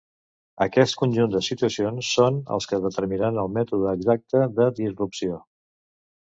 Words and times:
Aquest 0.65 0.95
conjunt 1.01 1.35
de 1.35 1.41
situacions 1.47 2.09
són 2.19 2.39
els 2.55 2.67
que 2.71 2.79
determinaran 2.87 3.39
el 3.43 3.53
mètode 3.59 3.93
exacte 3.99 4.43
de 4.57 4.69
disrupció. 4.83 5.39